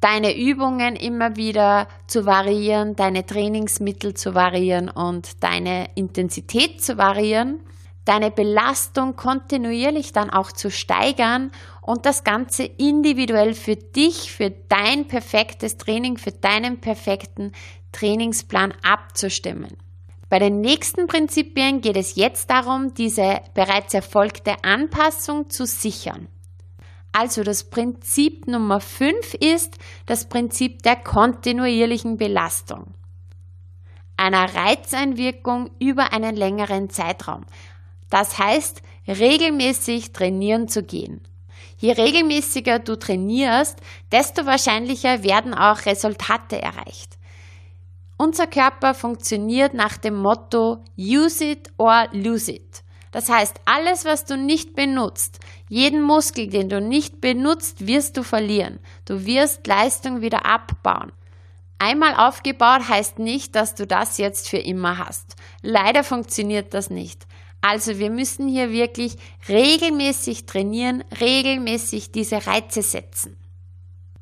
deine 0.00 0.36
Übungen 0.36 0.96
immer 0.96 1.36
wieder 1.36 1.86
zu 2.06 2.26
variieren, 2.26 2.96
deine 2.96 3.24
Trainingsmittel 3.24 4.14
zu 4.14 4.34
variieren 4.34 4.88
und 4.88 5.42
deine 5.42 5.90
Intensität 5.94 6.82
zu 6.82 6.96
variieren, 6.96 7.60
deine 8.04 8.30
Belastung 8.30 9.16
kontinuierlich 9.16 10.12
dann 10.12 10.30
auch 10.30 10.52
zu 10.52 10.70
steigern 10.70 11.52
und 11.80 12.06
das 12.06 12.24
Ganze 12.24 12.64
individuell 12.64 13.54
für 13.54 13.76
dich, 13.76 14.32
für 14.32 14.50
dein 14.50 15.06
perfektes 15.06 15.76
Training, 15.76 16.16
für 16.16 16.32
deinen 16.32 16.80
perfekten 16.80 17.52
Trainingsplan 17.92 18.74
abzustimmen. 18.82 19.76
Bei 20.28 20.38
den 20.38 20.62
nächsten 20.62 21.08
Prinzipien 21.08 21.82
geht 21.82 21.96
es 21.96 22.16
jetzt 22.16 22.48
darum, 22.48 22.94
diese 22.94 23.42
bereits 23.52 23.92
erfolgte 23.92 24.64
Anpassung 24.64 25.50
zu 25.50 25.66
sichern. 25.66 26.28
Also 27.12 27.42
das 27.42 27.64
Prinzip 27.64 28.46
Nummer 28.48 28.80
5 28.80 29.34
ist 29.34 29.76
das 30.06 30.30
Prinzip 30.30 30.82
der 30.82 30.96
kontinuierlichen 30.96 32.16
Belastung. 32.16 32.94
Einer 34.16 34.54
Reizeinwirkung 34.54 35.70
über 35.78 36.14
einen 36.14 36.36
längeren 36.36 36.88
Zeitraum. 36.88 37.44
Das 38.12 38.38
heißt, 38.38 38.82
regelmäßig 39.08 40.12
trainieren 40.12 40.68
zu 40.68 40.82
gehen. 40.82 41.22
Je 41.78 41.92
regelmäßiger 41.92 42.78
du 42.78 42.98
trainierst, 42.98 43.78
desto 44.12 44.44
wahrscheinlicher 44.44 45.22
werden 45.22 45.54
auch 45.54 45.86
Resultate 45.86 46.60
erreicht. 46.60 47.16
Unser 48.18 48.46
Körper 48.46 48.92
funktioniert 48.92 49.72
nach 49.72 49.96
dem 49.96 50.16
Motto 50.16 50.84
Use 50.98 51.42
it 51.42 51.70
or 51.78 52.08
lose 52.12 52.52
it. 52.52 52.82
Das 53.12 53.30
heißt, 53.30 53.62
alles, 53.64 54.04
was 54.04 54.26
du 54.26 54.36
nicht 54.36 54.74
benutzt, 54.74 55.40
jeden 55.70 56.02
Muskel, 56.02 56.48
den 56.48 56.68
du 56.68 56.82
nicht 56.82 57.22
benutzt, 57.22 57.86
wirst 57.86 58.18
du 58.18 58.22
verlieren. 58.24 58.78
Du 59.06 59.24
wirst 59.24 59.66
Leistung 59.66 60.20
wieder 60.20 60.44
abbauen. 60.44 61.12
Einmal 61.78 62.14
aufgebaut 62.14 62.90
heißt 62.90 63.18
nicht, 63.18 63.54
dass 63.54 63.74
du 63.74 63.86
das 63.86 64.18
jetzt 64.18 64.50
für 64.50 64.58
immer 64.58 64.98
hast. 64.98 65.34
Leider 65.62 66.04
funktioniert 66.04 66.74
das 66.74 66.90
nicht. 66.90 67.26
Also 67.62 67.98
wir 67.98 68.10
müssen 68.10 68.48
hier 68.48 68.70
wirklich 68.70 69.16
regelmäßig 69.48 70.46
trainieren, 70.46 71.04
regelmäßig 71.20 72.10
diese 72.10 72.46
Reize 72.46 72.82
setzen. 72.82 73.36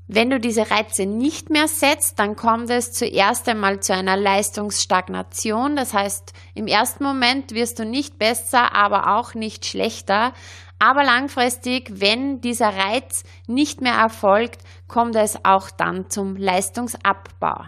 Wenn 0.07 0.29
du 0.29 0.39
diese 0.41 0.71
Reize 0.71 1.07
nicht 1.07 1.51
mehr 1.51 1.69
setzt, 1.69 2.19
dann 2.19 2.37
kommt 2.37 2.69
es 2.69 2.93
zuerst 2.93 3.49
einmal 3.49 3.81
zu 3.81 3.95
einer 3.95 4.17
Leistungsstagnation. 4.17 5.77
Das 5.77 5.95
heißt, 5.95 6.33
im 6.55 6.67
ersten 6.67 7.05
Moment 7.05 7.53
wirst 7.53 7.79
du 7.79 7.85
nicht 7.85 8.19
besser, 8.19 8.75
aber 8.75 9.17
auch 9.17 9.35
nicht 9.35 9.65
schlechter. 9.65 10.33
Aber 10.79 11.05
langfristig, 11.05 12.01
wenn 12.01 12.41
dieser 12.41 12.77
Reiz 12.77 13.23
nicht 13.47 13.81
mehr 13.81 13.95
erfolgt, 13.95 14.63
kommt 14.89 15.15
es 15.15 15.45
auch 15.45 15.71
dann 15.71 16.11
zum 16.11 16.37
Leistungsabbau. 16.37 17.67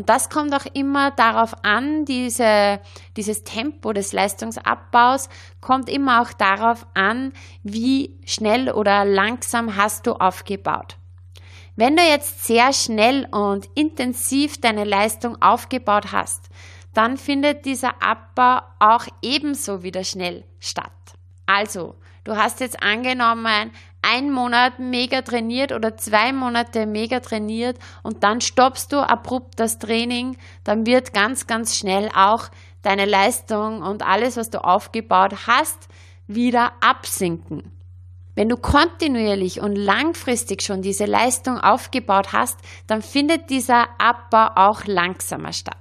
Und 0.00 0.08
das 0.08 0.30
kommt 0.30 0.54
auch 0.54 0.64
immer 0.72 1.10
darauf 1.10 1.62
an, 1.62 2.06
diese, 2.06 2.80
dieses 3.18 3.44
Tempo 3.44 3.92
des 3.92 4.14
Leistungsabbaus 4.14 5.28
kommt 5.60 5.90
immer 5.90 6.22
auch 6.22 6.32
darauf 6.32 6.86
an, 6.94 7.34
wie 7.64 8.18
schnell 8.24 8.70
oder 8.70 9.04
langsam 9.04 9.76
hast 9.76 10.06
du 10.06 10.14
aufgebaut. 10.14 10.96
Wenn 11.76 11.96
du 11.96 12.02
jetzt 12.02 12.46
sehr 12.46 12.72
schnell 12.72 13.26
und 13.30 13.68
intensiv 13.74 14.58
deine 14.58 14.84
Leistung 14.84 15.36
aufgebaut 15.42 16.12
hast, 16.12 16.48
dann 16.94 17.18
findet 17.18 17.66
dieser 17.66 18.02
Abbau 18.02 18.62
auch 18.78 19.04
ebenso 19.20 19.82
wieder 19.82 20.02
schnell 20.02 20.44
statt. 20.60 20.90
Also, 21.44 21.94
du 22.24 22.38
hast 22.38 22.60
jetzt 22.60 22.82
angenommen, 22.82 23.70
ein 24.02 24.30
Monat 24.30 24.78
mega 24.78 25.22
trainiert 25.22 25.72
oder 25.72 25.96
zwei 25.96 26.32
Monate 26.32 26.86
mega 26.86 27.20
trainiert 27.20 27.78
und 28.02 28.22
dann 28.24 28.40
stoppst 28.40 28.92
du 28.92 28.98
abrupt 28.98 29.60
das 29.60 29.78
Training, 29.78 30.36
dann 30.64 30.86
wird 30.86 31.12
ganz, 31.12 31.46
ganz 31.46 31.76
schnell 31.76 32.08
auch 32.14 32.48
deine 32.82 33.04
Leistung 33.04 33.82
und 33.82 34.02
alles, 34.02 34.36
was 34.36 34.50
du 34.50 34.64
aufgebaut 34.64 35.46
hast, 35.46 35.88
wieder 36.26 36.72
absinken. 36.80 37.72
Wenn 38.34 38.48
du 38.48 38.56
kontinuierlich 38.56 39.60
und 39.60 39.76
langfristig 39.76 40.62
schon 40.62 40.80
diese 40.80 41.04
Leistung 41.04 41.58
aufgebaut 41.58 42.32
hast, 42.32 42.58
dann 42.86 43.02
findet 43.02 43.50
dieser 43.50 43.88
Abbau 44.00 44.48
auch 44.54 44.84
langsamer 44.86 45.52
statt. 45.52 45.76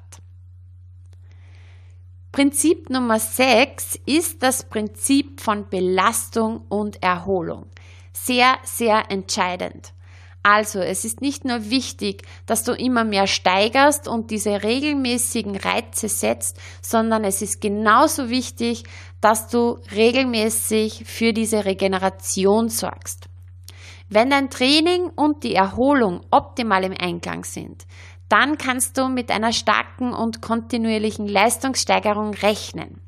Prinzip 2.31 2.89
Nummer 2.89 3.19
6 3.19 3.99
ist 4.05 4.43
das 4.43 4.63
Prinzip 4.63 5.41
von 5.41 5.67
Belastung 5.69 6.65
und 6.69 7.01
Erholung. 7.01 7.65
Sehr, 8.13 8.57
sehr 8.63 9.09
entscheidend. 9.09 9.93
Also, 10.41 10.79
es 10.79 11.03
ist 11.03 11.19
nicht 11.19 11.43
nur 11.43 11.69
wichtig, 11.69 12.23
dass 12.45 12.63
du 12.63 12.71
immer 12.71 13.03
mehr 13.03 13.27
steigerst 13.27 14.07
und 14.07 14.31
diese 14.31 14.63
regelmäßigen 14.63 15.57
Reize 15.57 16.07
setzt, 16.07 16.59
sondern 16.81 17.25
es 17.25 17.41
ist 17.41 17.59
genauso 17.59 18.29
wichtig, 18.29 18.83
dass 19.19 19.49
du 19.49 19.79
regelmäßig 19.93 21.03
für 21.05 21.33
diese 21.33 21.65
Regeneration 21.65 22.69
sorgst. 22.69 23.27
Wenn 24.07 24.29
dein 24.29 24.49
Training 24.49 25.11
und 25.15 25.43
die 25.43 25.55
Erholung 25.55 26.21
optimal 26.31 26.85
im 26.85 26.95
Einklang 26.97 27.43
sind, 27.43 27.85
dann 28.29 28.57
kannst 28.57 28.97
du 28.97 29.09
mit 29.09 29.31
einer 29.31 29.51
starken 29.51 30.13
und 30.13 30.41
kontinuierlichen 30.41 31.27
Leistungssteigerung 31.27 32.33
rechnen. 32.35 33.01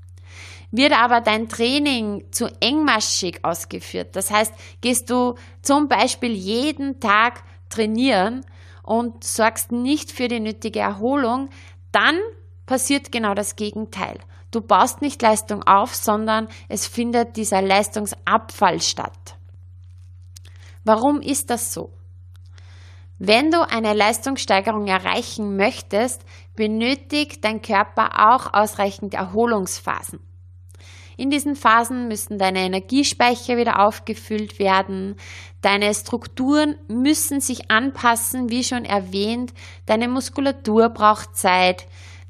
Wird 0.72 0.94
aber 0.94 1.20
dein 1.20 1.50
Training 1.50 2.26
zu 2.32 2.48
engmaschig 2.62 3.44
ausgeführt, 3.44 4.16
das 4.16 4.32
heißt, 4.32 4.54
gehst 4.80 5.10
du 5.10 5.36
zum 5.62 5.90
Beispiel 5.90 6.32
jeden 6.32 7.02
Tag 7.02 7.44
trainieren 7.70 8.46
und 8.84 9.24
sorgst 9.24 9.72
nicht 9.72 10.12
für 10.12 10.30
die 10.30 10.40
nötige 10.40 10.80
Erholung, 10.80 11.50
dann 11.92 12.18
passiert 12.66 13.12
genau 13.12 13.34
das 13.34 13.58
Gegenteil. 13.58 14.18
Du 14.52 14.62
baust 14.62 15.02
nicht 15.02 15.22
Leistung 15.22 15.64
auf, 15.64 15.94
sondern 15.96 16.48
es 16.68 16.88
findet 16.88 17.38
dieser 17.38 17.62
Leistungsabfall 17.62 18.82
statt. 18.82 19.38
Warum 20.84 21.22
ist 21.22 21.50
das 21.50 21.74
so? 21.74 21.92
Wenn 23.18 23.52
du 23.52 23.62
eine 23.62 23.94
Leistungssteigerung 23.94 24.88
erreichen 24.88 25.56
möchtest, 25.56 26.26
benötigt 26.56 27.44
dein 27.44 27.62
Körper 27.62 28.34
auch 28.34 28.54
ausreichend 28.54 29.14
Erholungsphasen. 29.14 30.20
In 31.22 31.30
diesen 31.30 31.56
Phasen 31.56 32.08
müssen 32.08 32.40
deine 32.40 32.62
Energiespeicher 32.62 33.56
wieder 33.56 33.86
aufgefüllt 33.86 34.58
werden, 34.58 35.18
deine 35.62 35.94
Strukturen 35.94 36.74
müssen 36.88 37.42
sich 37.42 37.70
anpassen, 37.70 38.50
wie 38.50 38.64
schon 38.64 38.86
erwähnt, 38.86 39.54
deine 39.86 40.08
Muskulatur 40.08 40.90
braucht 40.90 41.38
Zeit, 41.38 41.86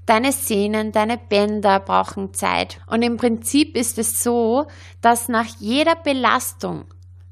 deine 0.05 0.33
Sehnen, 0.33 0.91
deine 0.91 1.17
Bänder 1.17 1.79
brauchen 1.79 2.33
Zeit. 2.33 2.81
Und 2.85 3.01
im 3.01 3.15
Prinzip 3.15 3.77
ist 3.77 3.97
es 3.97 4.21
so, 4.21 4.65
dass 4.99 5.29
nach 5.29 5.47
jeder 5.57 5.95
Belastung 5.95 6.83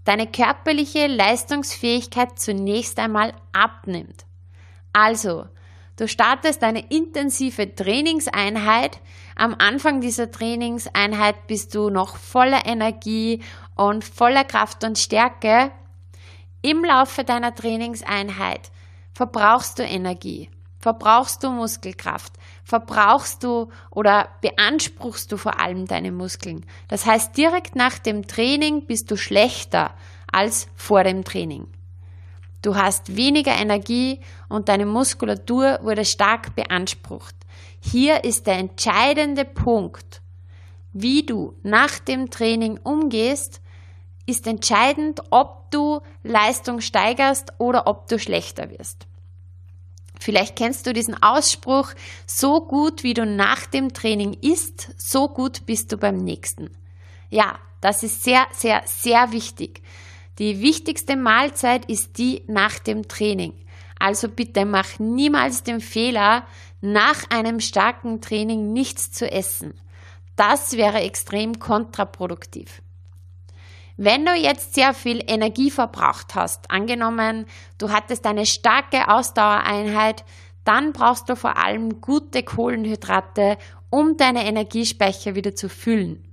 deine 0.06 0.28
körperliche 0.28 1.08
Leistungsfähigkeit 1.08 2.40
zunächst 2.40 2.98
einmal 3.00 3.34
abnimmt. 3.52 4.24
Also, 4.94 5.44
du 5.98 6.08
startest 6.08 6.64
eine 6.64 6.90
intensive 6.90 7.76
Trainingseinheit. 7.76 9.02
Am 9.40 9.56
Anfang 9.58 10.02
dieser 10.02 10.32
Trainingseinheit 10.32 11.48
bist 11.48 11.74
du 11.74 11.90
noch 11.90 12.18
voller 12.18 12.66
Energie 12.66 13.42
und 13.74 14.04
voller 14.04 14.44
Kraft 14.44 14.84
und 14.84 15.00
Stärke. 15.00 15.72
Im 16.62 16.84
Laufe 16.84 17.24
deiner 17.24 17.56
Trainingseinheit 17.56 18.70
verbrauchst 19.14 19.80
du 19.80 19.84
Energie, 19.84 20.50
verbrauchst 20.80 21.42
du 21.42 21.52
Muskelkraft, 21.52 22.34
verbrauchst 22.66 23.42
du 23.46 23.70
oder 23.92 24.28
beanspruchst 24.42 25.32
du 25.32 25.38
vor 25.38 25.62
allem 25.62 25.86
deine 25.86 26.12
Muskeln. 26.12 26.66
Das 26.90 27.06
heißt, 27.06 27.38
direkt 27.38 27.78
nach 27.78 27.98
dem 27.98 28.28
Training 28.28 28.88
bist 28.88 29.10
du 29.10 29.16
schlechter 29.16 29.96
als 30.30 30.68
vor 30.76 31.06
dem 31.06 31.24
Training. 31.24 31.66
Du 32.62 32.76
hast 32.76 33.16
weniger 33.16 33.54
Energie 33.54 34.20
und 34.50 34.68
deine 34.68 34.86
Muskulatur 34.86 35.80
wurde 35.82 36.04
stark 36.04 36.58
beansprucht. 36.58 37.39
Hier 37.80 38.24
ist 38.24 38.48
der 38.48 38.58
entscheidende 38.58 39.46
Punkt. 39.46 40.22
Wie 40.92 41.26
du 41.26 41.56
nach 41.64 42.00
dem 42.00 42.30
Training 42.30 42.80
umgehst, 42.84 43.62
ist 44.26 44.48
entscheidend, 44.48 45.22
ob 45.30 45.72
du 45.72 46.02
Leistung 46.24 46.82
steigerst 46.82 47.54
oder 47.58 47.88
ob 47.88 48.08
du 48.08 48.20
schlechter 48.20 48.70
wirst. 48.70 49.08
Vielleicht 50.20 50.58
kennst 50.58 50.86
du 50.86 50.94
diesen 50.94 51.22
Ausspruch, 51.22 51.94
so 52.26 52.62
gut 52.62 53.04
wie 53.04 53.14
du 53.14 53.26
nach 53.26 53.66
dem 53.66 53.94
Training 53.94 54.34
isst, 54.42 54.90
so 54.98 55.30
gut 55.30 55.66
bist 55.66 55.92
du 55.92 55.98
beim 55.98 56.18
nächsten. 56.18 56.70
Ja, 57.30 57.58
das 57.80 58.04
ist 58.04 58.24
sehr, 58.24 58.46
sehr, 58.52 58.82
sehr 58.86 59.32
wichtig. 59.32 59.82
Die 60.38 60.62
wichtigste 60.62 61.16
Mahlzeit 61.16 61.86
ist 61.86 62.18
die 62.18 62.44
nach 62.48 62.80
dem 62.80 63.08
Training. 63.08 63.54
Also 63.98 64.30
bitte 64.30 64.66
mach 64.66 65.00
niemals 65.00 65.64
den 65.64 65.82
Fehler, 65.82 66.46
nach 66.82 67.30
einem 67.30 67.60
starken 67.60 68.22
Training 68.22 68.74
nichts 68.74 69.12
zu 69.12 69.30
essen. 69.32 69.74
Das 70.36 70.78
wäre 70.78 71.02
extrem 71.02 71.60
kontraproduktiv. 71.60 72.82
Wenn 73.98 74.26
du 74.26 74.34
jetzt 74.34 74.76
sehr 74.76 74.94
viel 74.94 75.22
Energie 75.28 75.72
verbraucht 75.72 76.36
hast, 76.36 76.72
angenommen, 76.72 77.46
du 77.78 77.92
hattest 77.92 78.26
eine 78.26 78.46
starke 78.46 79.10
Ausdauereinheit, 79.10 80.24
dann 80.64 80.94
brauchst 80.94 81.28
du 81.28 81.36
vor 81.36 81.58
allem 81.58 82.00
gute 82.00 82.44
Kohlenhydrate, 82.44 83.58
um 83.90 84.16
deine 84.16 84.46
Energiespeicher 84.46 85.36
wieder 85.36 85.54
zu 85.54 85.68
füllen. 85.68 86.24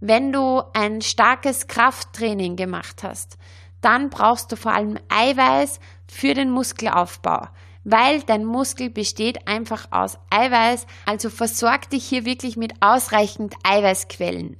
Wenn 0.00 0.32
du 0.32 0.62
ein 0.72 1.02
starkes 1.02 1.68
Krafttraining 1.68 2.56
gemacht 2.56 3.04
hast, 3.04 3.38
dann 3.82 4.10
brauchst 4.10 4.50
du 4.50 4.56
vor 4.56 4.72
allem 4.72 4.98
Eiweiß 5.08 5.78
für 6.08 6.34
den 6.34 6.50
Muskelaufbau, 6.50 7.48
weil 7.84 8.22
dein 8.22 8.44
Muskel 8.44 8.90
besteht 8.90 9.46
einfach 9.48 9.86
aus 9.90 10.18
Eiweiß, 10.30 10.86
also 11.06 11.30
versorg 11.30 11.88
dich 11.90 12.06
hier 12.06 12.24
wirklich 12.24 12.56
mit 12.56 12.74
ausreichend 12.80 13.54
Eiweißquellen. 13.62 14.56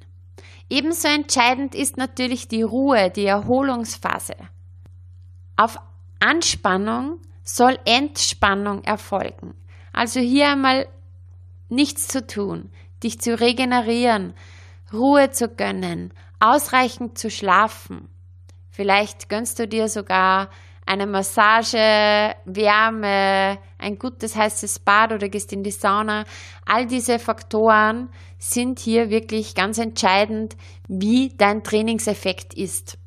Ebenso 0.68 1.08
entscheidend 1.08 1.74
ist 1.74 1.96
natürlich 1.96 2.48
die 2.48 2.62
Ruhe, 2.62 3.10
die 3.10 3.26
Erholungsphase. 3.26 4.34
Auf 5.56 5.78
Anspannung 6.20 7.18
soll 7.42 7.78
Entspannung 7.84 8.84
erfolgen. 8.84 9.54
Also 9.92 10.20
hier 10.20 10.50
einmal 10.50 10.86
nichts 11.68 12.08
zu 12.08 12.26
tun, 12.26 12.70
dich 13.02 13.20
zu 13.20 13.38
regenerieren, 13.38 14.34
Ruhe 14.92 15.30
zu 15.30 15.48
gönnen, 15.48 16.12
ausreichend 16.38 17.18
zu 17.18 17.30
schlafen. 17.30 18.08
Vielleicht 18.70 19.28
gönnst 19.28 19.58
du 19.58 19.66
dir 19.66 19.88
sogar 19.88 20.50
eine 20.90 21.06
Massage, 21.06 22.34
Wärme, 22.44 23.58
ein 23.78 23.96
gutes 23.96 24.34
heißes 24.34 24.80
Bad 24.80 25.12
oder 25.12 25.28
gehst 25.28 25.52
in 25.52 25.62
die 25.62 25.70
Sauna. 25.70 26.24
All 26.66 26.86
diese 26.86 27.20
Faktoren 27.20 28.08
sind 28.38 28.80
hier 28.80 29.08
wirklich 29.08 29.54
ganz 29.54 29.78
entscheidend, 29.78 30.56
wie 30.88 31.32
dein 31.38 31.62
Trainingseffekt 31.62 32.54
ist. 32.54 32.98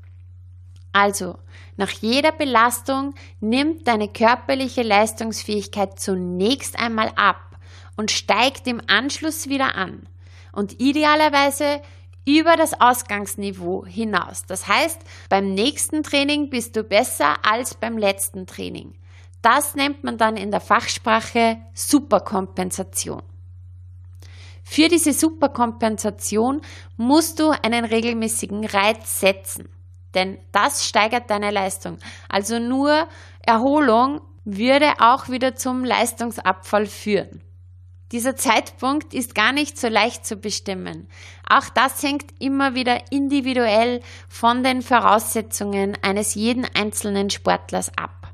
Also, 0.94 1.36
nach 1.76 1.90
jeder 1.90 2.32
Belastung 2.32 3.16
nimmt 3.42 3.86
deine 3.86 4.08
körperliche 4.08 4.84
Leistungsfähigkeit 4.84 6.00
zunächst 6.00 6.80
einmal 6.80 7.12
ab 7.18 7.58
und 7.98 8.12
steigt 8.12 8.66
im 8.66 8.80
Anschluss 8.88 9.50
wieder 9.50 9.76
an. 9.76 10.08
Und 10.54 10.80
idealerweise 10.80 11.82
über 12.26 12.56
das 12.56 12.80
Ausgangsniveau 12.80 13.86
hinaus. 13.86 14.44
Das 14.46 14.68
heißt, 14.68 15.02
beim 15.30 15.54
nächsten 15.54 16.04
Training 16.04 16.50
bist 16.50 16.76
du 16.76 16.84
besser 16.84 17.36
als 17.46 17.76
beim 17.76 17.98
letzten 17.98 18.48
Training. 18.48 18.94
Das 19.42 19.76
nennt 19.76 20.04
man 20.04 20.18
dann 20.18 20.38
in 20.38 20.52
der 20.52 20.62
Fachsprache 20.62 21.58
Superkompensation. 21.74 23.22
Für 24.64 24.88
diese 24.88 25.12
Superkompensation 25.12 26.62
musst 26.96 27.40
du 27.40 27.50
einen 27.50 27.84
regelmäßigen 27.84 28.66
Reiz 28.66 29.20
setzen, 29.20 29.68
denn 30.14 30.38
das 30.54 30.88
steigert 30.88 31.30
deine 31.30 31.52
Leistung. 31.52 31.98
Also 32.30 32.60
nur 32.60 33.08
Erholung 33.46 34.22
würde 34.46 34.94
auch 35.00 35.28
wieder 35.28 35.56
zum 35.56 35.84
Leistungsabfall 35.84 36.86
führen. 36.86 37.42
Dieser 38.14 38.36
Zeitpunkt 38.36 39.16
ist 39.16 39.34
gar 39.34 39.52
nicht 39.52 39.80
so 39.80 39.88
leicht 39.88 40.24
zu 40.24 40.38
bestimmen. 40.38 41.08
Auch 41.50 41.68
das 41.70 42.04
hängt 42.04 42.26
immer 42.40 42.76
wieder 42.76 43.12
individuell 43.12 44.02
von 44.30 44.64
den 44.64 44.84
Voraussetzungen 44.84 45.98
eines 46.04 46.36
jeden 46.36 46.64
einzelnen 46.76 47.32
Sportlers 47.32 47.92
ab. 47.98 48.32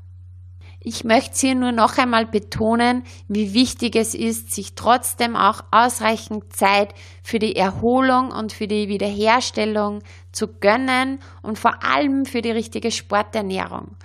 Ich 0.82 1.04
möchte 1.04 1.46
hier 1.46 1.54
nur 1.54 1.72
noch 1.72 1.96
einmal 1.96 2.26
betonen, 2.26 3.04
wie 3.26 3.54
wichtig 3.54 3.96
es 3.96 4.14
ist, 4.14 4.52
sich 4.52 4.74
trotzdem 4.74 5.34
auch 5.34 5.62
ausreichend 5.70 6.54
Zeit 6.54 6.94
für 7.22 7.38
die 7.38 7.56
Erholung 7.56 8.32
und 8.32 8.52
für 8.52 8.66
die 8.66 8.88
Wiederherstellung 8.88 10.02
zu 10.30 10.48
gönnen 10.48 11.20
und 11.40 11.58
vor 11.58 11.82
allem 11.82 12.26
für 12.26 12.42
die 12.42 12.50
richtige 12.50 12.90
Sporternährung. 12.90 13.96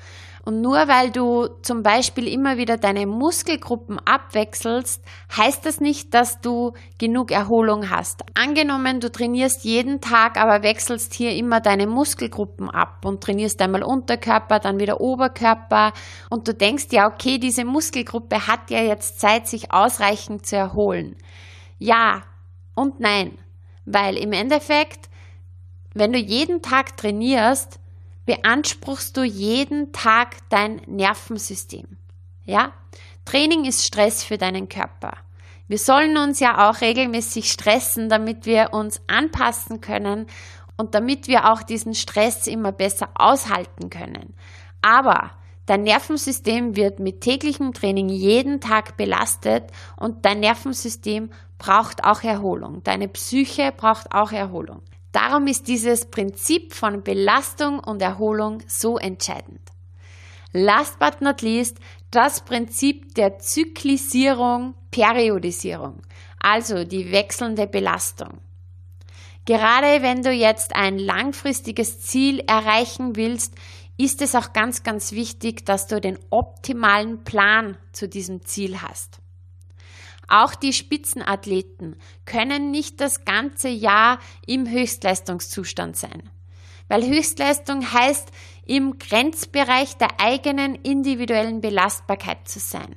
Und 0.45 0.61
nur 0.61 0.87
weil 0.87 1.09
du 1.09 1.47
zum 1.63 1.81
Beispiel 1.81 2.27
immer 2.27 2.57
wieder 2.57 2.77
deine 2.77 3.07
Muskelgruppen 3.07 3.97
abwechselst, 4.05 5.03
heißt 5.35 5.65
das 5.65 5.81
nicht, 5.81 6.13
dass 6.13 6.39
du 6.39 6.73
genug 6.99 7.31
Erholung 7.31 7.89
hast. 7.89 8.21
Angenommen, 8.35 8.99
du 8.99 9.11
trainierst 9.11 9.63
jeden 9.65 10.01
Tag, 10.01 10.37
aber 10.37 10.61
wechselst 10.61 11.15
hier 11.15 11.31
immer 11.31 11.61
deine 11.61 11.87
Muskelgruppen 11.87 12.69
ab 12.69 13.03
und 13.05 13.21
trainierst 13.21 13.59
einmal 13.59 13.81
Unterkörper, 13.81 14.59
dann 14.59 14.79
wieder 14.79 15.01
Oberkörper 15.01 15.93
und 16.29 16.47
du 16.47 16.53
denkst 16.53 16.87
ja, 16.91 17.07
okay, 17.07 17.39
diese 17.39 17.65
Muskelgruppe 17.65 18.45
hat 18.45 18.69
ja 18.69 18.81
jetzt 18.81 19.19
Zeit, 19.19 19.47
sich 19.47 19.71
ausreichend 19.71 20.45
zu 20.45 20.57
erholen. 20.57 21.15
Ja 21.79 22.21
und 22.75 22.99
nein, 22.99 23.39
weil 23.85 24.15
im 24.15 24.31
Endeffekt, 24.31 25.09
wenn 25.95 26.13
du 26.13 26.19
jeden 26.19 26.61
Tag 26.61 26.97
trainierst, 26.97 27.79
beanspruchst 28.25 29.15
du 29.17 29.23
jeden 29.23 29.91
Tag 29.91 30.37
dein 30.49 30.81
Nervensystem. 30.87 31.97
Ja? 32.43 32.73
Training 33.25 33.65
ist 33.65 33.85
Stress 33.85 34.23
für 34.23 34.37
deinen 34.37 34.69
Körper. 34.69 35.13
Wir 35.67 35.79
sollen 35.79 36.17
uns 36.17 36.39
ja 36.39 36.69
auch 36.69 36.81
regelmäßig 36.81 37.51
stressen, 37.51 38.07
damit 38.07 38.45
wir 38.45 38.69
uns 38.73 39.01
anpassen 39.07 39.81
können 39.81 40.27
und 40.77 40.93
damit 40.93 41.27
wir 41.27 41.51
auch 41.51 41.63
diesen 41.63 41.95
Stress 41.95 42.45
immer 42.45 42.71
besser 42.71 43.09
aushalten 43.15 43.89
können. 43.89 44.35
Aber 44.83 45.31
dein 45.65 45.81
Nervensystem 45.81 46.75
wird 46.75 46.99
mit 46.99 47.21
täglichem 47.21 47.73
Training 47.73 48.09
jeden 48.09 48.61
Tag 48.61 48.95
belastet 48.95 49.71
und 49.95 50.23
dein 50.25 50.39
Nervensystem 50.39 51.31
braucht 51.57 52.03
auch 52.03 52.21
Erholung. 52.21 52.83
Deine 52.83 53.07
Psyche 53.07 53.73
braucht 53.75 54.11
auch 54.11 54.31
Erholung. 54.31 54.81
Darum 55.15 55.47
ist 55.47 55.69
dieses 55.69 56.07
Prinzip 56.07 56.73
von 56.73 57.01
Belastung 57.01 57.79
und 57.79 58.01
Erholung 58.01 58.61
so 58.67 58.97
entscheidend. 58.97 59.61
Last 60.51 60.99
but 60.99 61.21
not 61.21 61.41
least 61.41 61.77
das 62.11 62.43
Prinzip 62.43 63.15
der 63.15 63.39
Zyklisierung, 63.39 64.75
Periodisierung, 64.91 66.01
also 66.37 66.83
die 66.83 67.13
wechselnde 67.13 67.65
Belastung. 67.65 68.41
Gerade 69.45 70.01
wenn 70.01 70.21
du 70.21 70.33
jetzt 70.33 70.75
ein 70.75 70.99
langfristiges 70.99 72.01
Ziel 72.01 72.41
erreichen 72.45 73.15
willst, 73.15 73.55
ist 73.95 74.21
es 74.21 74.35
auch 74.35 74.51
ganz, 74.51 74.83
ganz 74.83 75.13
wichtig, 75.13 75.65
dass 75.65 75.87
du 75.87 76.01
den 76.01 76.19
optimalen 76.29 77.23
Plan 77.23 77.77
zu 77.93 78.09
diesem 78.09 78.45
Ziel 78.45 78.81
hast. 78.81 79.21
Auch 80.27 80.55
die 80.55 80.73
Spitzenathleten 80.73 81.95
können 82.25 82.71
nicht 82.71 82.99
das 83.01 83.25
ganze 83.25 83.69
Jahr 83.69 84.19
im 84.47 84.69
Höchstleistungszustand 84.69 85.95
sein. 85.97 86.29
Weil 86.87 87.07
Höchstleistung 87.07 87.91
heißt, 87.91 88.31
im 88.65 88.97
Grenzbereich 88.99 89.97
der 89.97 90.19
eigenen 90.19 90.75
individuellen 90.75 91.61
Belastbarkeit 91.61 92.47
zu 92.47 92.59
sein. 92.59 92.95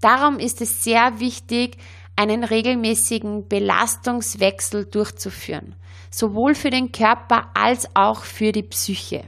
Darum 0.00 0.38
ist 0.38 0.60
es 0.60 0.84
sehr 0.84 1.18
wichtig, 1.20 1.76
einen 2.16 2.44
regelmäßigen 2.44 3.48
Belastungswechsel 3.48 4.86
durchzuführen, 4.86 5.76
sowohl 6.10 6.54
für 6.54 6.70
den 6.70 6.92
Körper 6.92 7.50
als 7.54 7.88
auch 7.94 8.24
für 8.24 8.52
die 8.52 8.62
Psyche. 8.62 9.24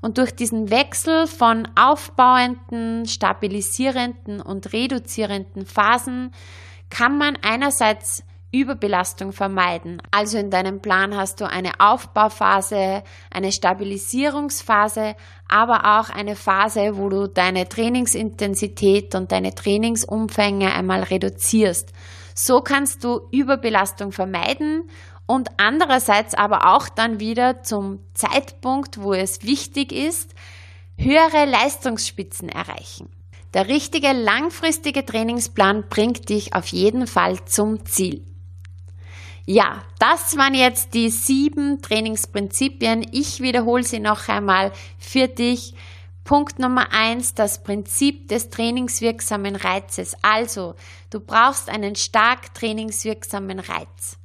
Und 0.00 0.18
durch 0.18 0.34
diesen 0.34 0.70
Wechsel 0.70 1.26
von 1.26 1.68
aufbauenden, 1.78 3.06
stabilisierenden 3.06 4.40
und 4.40 4.72
reduzierenden 4.72 5.66
Phasen 5.66 6.32
kann 6.90 7.18
man 7.18 7.36
einerseits 7.42 8.22
Überbelastung 8.50 9.32
vermeiden. 9.32 10.00
Also 10.10 10.38
in 10.38 10.50
deinem 10.50 10.80
Plan 10.80 11.14
hast 11.14 11.40
du 11.40 11.48
eine 11.48 11.80
Aufbauphase, 11.80 13.02
eine 13.30 13.52
Stabilisierungsphase, 13.52 15.16
aber 15.48 15.98
auch 15.98 16.08
eine 16.08 16.34
Phase, 16.34 16.96
wo 16.96 17.10
du 17.10 17.26
deine 17.26 17.68
Trainingsintensität 17.68 19.14
und 19.14 19.32
deine 19.32 19.54
Trainingsumfänge 19.54 20.72
einmal 20.72 21.02
reduzierst. 21.02 21.92
So 22.34 22.60
kannst 22.62 23.04
du 23.04 23.20
Überbelastung 23.32 24.12
vermeiden 24.12 24.88
und 25.28 25.50
andererseits 25.58 26.34
aber 26.34 26.74
auch 26.74 26.88
dann 26.88 27.20
wieder 27.20 27.62
zum 27.62 28.00
Zeitpunkt, 28.14 29.00
wo 29.00 29.12
es 29.12 29.42
wichtig 29.42 29.92
ist, 29.92 30.34
höhere 30.96 31.44
Leistungsspitzen 31.44 32.48
erreichen. 32.48 33.10
Der 33.52 33.68
richtige 33.68 34.12
langfristige 34.12 35.04
Trainingsplan 35.04 35.84
bringt 35.90 36.30
dich 36.30 36.54
auf 36.54 36.66
jeden 36.68 37.06
Fall 37.06 37.44
zum 37.44 37.84
Ziel. 37.84 38.24
Ja, 39.44 39.82
das 39.98 40.36
waren 40.38 40.54
jetzt 40.54 40.94
die 40.94 41.10
sieben 41.10 41.82
Trainingsprinzipien. 41.82 43.06
Ich 43.12 43.40
wiederhole 43.40 43.84
sie 43.84 44.00
noch 44.00 44.28
einmal 44.28 44.72
für 44.98 45.28
dich. 45.28 45.74
Punkt 46.24 46.58
Nummer 46.58 46.92
eins, 46.92 47.34
das 47.34 47.62
Prinzip 47.62 48.28
des 48.28 48.48
trainingswirksamen 48.48 49.56
Reizes. 49.56 50.14
Also, 50.22 50.74
du 51.10 51.20
brauchst 51.20 51.68
einen 51.68 51.96
stark 51.96 52.54
trainingswirksamen 52.54 53.58
Reiz. 53.58 54.18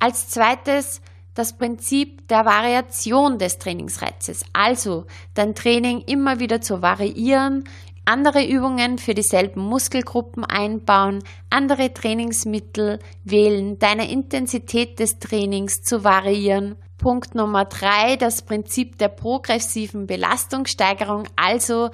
Als 0.00 0.28
zweites 0.28 1.00
das 1.34 1.56
Prinzip 1.56 2.26
der 2.28 2.44
Variation 2.44 3.38
des 3.38 3.58
Trainingsreizes. 3.58 4.44
Also 4.52 5.06
dein 5.34 5.54
Training 5.54 6.00
immer 6.00 6.40
wieder 6.40 6.60
zu 6.60 6.82
variieren, 6.82 7.64
andere 8.04 8.44
Übungen 8.44 8.98
für 8.98 9.14
dieselben 9.14 9.60
Muskelgruppen 9.60 10.44
einbauen, 10.44 11.22
andere 11.48 11.94
Trainingsmittel 11.94 12.98
wählen, 13.24 13.78
deine 13.78 14.10
Intensität 14.10 14.98
des 14.98 15.18
Trainings 15.18 15.82
zu 15.82 16.02
variieren. 16.02 16.76
Punkt 16.98 17.34
Nummer 17.34 17.64
drei, 17.66 18.16
das 18.16 18.42
Prinzip 18.42 18.98
der 18.98 19.08
progressiven 19.08 20.06
Belastungssteigerung, 20.06 21.24
also 21.36 21.90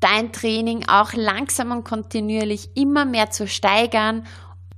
dein 0.00 0.32
Training 0.32 0.88
auch 0.88 1.12
langsam 1.12 1.72
und 1.72 1.84
kontinuierlich 1.84 2.70
immer 2.74 3.04
mehr 3.04 3.30
zu 3.30 3.46
steigern 3.46 4.24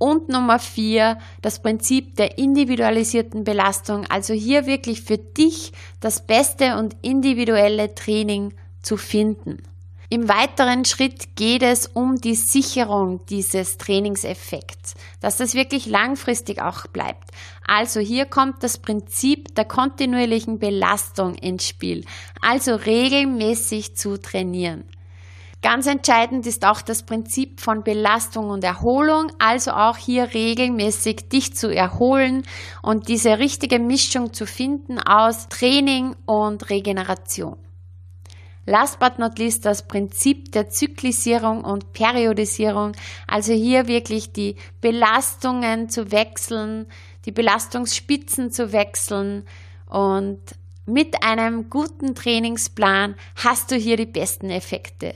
und 0.03 0.27
Nummer 0.27 0.59
vier, 0.59 1.17
das 1.41 1.61
Prinzip 1.61 2.17
der 2.17 2.37
individualisierten 2.37 3.45
Belastung, 3.45 4.05
also 4.09 4.33
hier 4.33 4.65
wirklich 4.65 5.01
für 5.01 5.17
dich 5.17 5.71
das 6.01 6.25
beste 6.25 6.75
und 6.75 6.97
individuelle 7.01 7.95
Training 7.95 8.53
zu 8.81 8.97
finden. 8.97 9.63
Im 10.09 10.27
weiteren 10.27 10.83
Schritt 10.83 11.37
geht 11.37 11.63
es 11.63 11.87
um 11.87 12.17
die 12.17 12.35
Sicherung 12.35 13.21
dieses 13.29 13.77
Trainingseffekts, 13.77 14.95
dass 15.21 15.37
das 15.37 15.55
wirklich 15.55 15.85
langfristig 15.85 16.61
auch 16.61 16.85
bleibt. 16.87 17.29
Also 17.65 18.01
hier 18.01 18.25
kommt 18.25 18.61
das 18.61 18.79
Prinzip 18.79 19.55
der 19.55 19.63
kontinuierlichen 19.63 20.59
Belastung 20.59 21.35
ins 21.35 21.65
Spiel, 21.65 22.03
also 22.41 22.75
regelmäßig 22.75 23.95
zu 23.95 24.17
trainieren. 24.17 24.83
Ganz 25.63 25.87
entscheidend 25.87 26.45
ist 26.45 26.65
auch 26.65 26.81
das 26.81 27.03
Prinzip 27.03 27.61
von 27.61 27.83
Belastung 27.85 28.49
und 28.49 28.65
Erholung, 28.65 29.31
also 29.39 29.71
auch 29.71 29.95
hier 29.95 30.33
regelmäßig 30.33 31.29
dich 31.29 31.55
zu 31.55 31.73
erholen 31.73 32.43
und 32.81 33.07
diese 33.07 33.39
richtige 33.39 33.79
Mischung 33.79 34.33
zu 34.33 34.45
finden 34.45 34.99
aus 34.99 35.47
Training 35.47 36.17
und 36.25 36.69
Regeneration. 36.69 37.55
Last 38.65 38.99
but 38.99 39.19
not 39.19 39.39
least 39.39 39.65
das 39.65 39.87
Prinzip 39.87 40.51
der 40.51 40.69
Zyklisierung 40.69 41.63
und 41.63 41.93
Periodisierung, 41.93 42.91
also 43.25 43.53
hier 43.53 43.87
wirklich 43.87 44.33
die 44.33 44.57
Belastungen 44.81 45.87
zu 45.87 46.11
wechseln, 46.11 46.87
die 47.23 47.31
Belastungsspitzen 47.31 48.51
zu 48.51 48.73
wechseln 48.73 49.45
und 49.87 50.41
mit 50.85 51.23
einem 51.23 51.69
guten 51.69 52.15
Trainingsplan 52.15 53.15
hast 53.37 53.71
du 53.71 53.75
hier 53.75 53.95
die 53.95 54.05
besten 54.05 54.49
Effekte. 54.49 55.15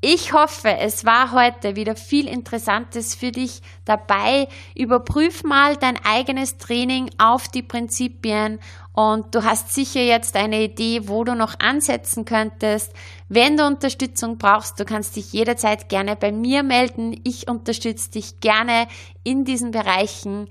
Ich 0.00 0.32
hoffe, 0.32 0.76
es 0.78 1.04
war 1.04 1.32
heute 1.32 1.74
wieder 1.74 1.96
viel 1.96 2.28
Interessantes 2.28 3.16
für 3.16 3.32
dich 3.32 3.62
dabei. 3.84 4.46
Überprüf 4.76 5.42
mal 5.42 5.76
dein 5.76 5.98
eigenes 6.04 6.56
Training 6.56 7.10
auf 7.18 7.48
die 7.48 7.64
Prinzipien 7.64 8.60
und 8.92 9.34
du 9.34 9.42
hast 9.42 9.74
sicher 9.74 10.00
jetzt 10.00 10.36
eine 10.36 10.62
Idee, 10.62 11.08
wo 11.08 11.24
du 11.24 11.34
noch 11.34 11.58
ansetzen 11.58 12.24
könntest. 12.24 12.92
Wenn 13.28 13.56
du 13.56 13.66
Unterstützung 13.66 14.38
brauchst, 14.38 14.78
du 14.78 14.84
kannst 14.84 15.16
dich 15.16 15.32
jederzeit 15.32 15.88
gerne 15.88 16.14
bei 16.14 16.30
mir 16.30 16.62
melden. 16.62 17.20
Ich 17.24 17.48
unterstütze 17.48 18.12
dich 18.12 18.38
gerne 18.38 18.86
in 19.24 19.44
diesen 19.44 19.72
Bereichen. 19.72 20.48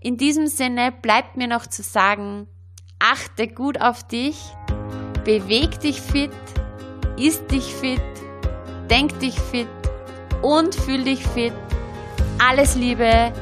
In 0.00 0.16
diesem 0.16 0.46
Sinne 0.46 0.90
bleibt 0.90 1.36
mir 1.36 1.48
noch 1.48 1.66
zu 1.66 1.82
sagen, 1.82 2.48
achte 2.98 3.46
gut 3.46 3.78
auf 3.78 4.04
dich, 4.04 4.38
beweg 5.26 5.80
dich 5.80 6.00
fit, 6.00 6.30
isst 7.18 7.50
dich 7.50 7.74
fit 7.74 8.00
denk 8.90 9.18
dich 9.20 9.38
fit 9.38 9.68
und 10.42 10.74
fühl 10.74 11.04
dich 11.04 11.26
fit. 11.26 11.52
Alles 12.38 12.74
Liebe, 12.76 13.32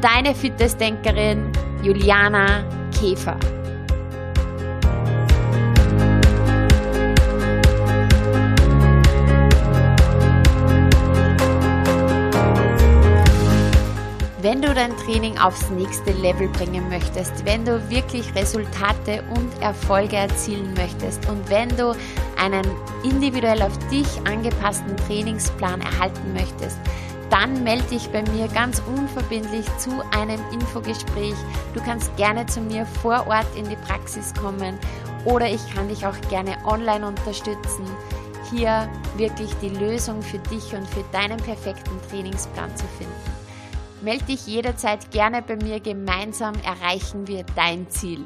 deine 0.00 0.34
Fitnessdenkerin 0.34 1.50
Juliana 1.82 2.64
Käfer. 2.98 3.38
Wenn 14.44 14.60
du 14.60 14.74
dein 14.74 14.94
Training 14.98 15.38
aufs 15.38 15.70
nächste 15.70 16.12
Level 16.12 16.48
bringen 16.48 16.86
möchtest, 16.90 17.46
wenn 17.46 17.64
du 17.64 17.80
wirklich 17.88 18.34
Resultate 18.34 19.24
und 19.34 19.62
Erfolge 19.62 20.16
erzielen 20.16 20.74
möchtest 20.74 21.26
und 21.30 21.48
wenn 21.48 21.70
du 21.78 21.96
einen 22.36 22.62
individuell 23.02 23.62
auf 23.62 23.72
dich 23.88 24.06
angepassten 24.26 24.98
Trainingsplan 24.98 25.80
erhalten 25.80 26.34
möchtest, 26.34 26.76
dann 27.30 27.64
melde 27.64 27.84
dich 27.84 28.10
bei 28.10 28.22
mir 28.32 28.46
ganz 28.48 28.82
unverbindlich 28.86 29.64
zu 29.78 30.02
einem 30.14 30.40
Infogespräch. 30.52 31.36
Du 31.72 31.80
kannst 31.80 32.14
gerne 32.18 32.44
zu 32.44 32.60
mir 32.60 32.84
vor 32.84 33.26
Ort 33.26 33.46
in 33.56 33.66
die 33.66 33.76
Praxis 33.76 34.34
kommen 34.34 34.78
oder 35.24 35.48
ich 35.48 35.74
kann 35.74 35.88
dich 35.88 36.04
auch 36.04 36.20
gerne 36.28 36.54
online 36.66 37.06
unterstützen, 37.06 37.86
hier 38.50 38.90
wirklich 39.16 39.48
die 39.62 39.70
Lösung 39.70 40.20
für 40.20 40.38
dich 40.38 40.74
und 40.74 40.86
für 40.86 41.04
deinen 41.12 41.38
perfekten 41.38 41.98
Trainingsplan 42.10 42.76
zu 42.76 42.84
finden. 42.98 43.33
Melde 44.04 44.24
dich 44.26 44.46
jederzeit 44.46 45.10
gerne 45.12 45.40
bei 45.40 45.56
mir, 45.56 45.80
gemeinsam 45.80 46.52
erreichen 46.62 47.26
wir 47.26 47.42
dein 47.56 47.88
Ziel. 47.88 48.22